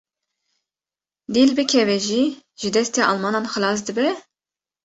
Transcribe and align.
Dîl 1.33 1.51
bikeve 1.57 1.97
jî 2.07 2.23
ji 2.61 2.69
destê 2.75 3.01
Almanan 3.11 3.45
xelas 3.53 3.79
dibe? 3.87 4.09